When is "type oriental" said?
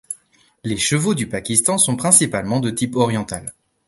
2.71-3.53